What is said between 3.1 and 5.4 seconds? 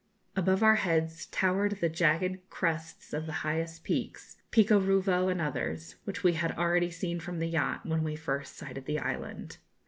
of the highest peaks, Pico Ruivo and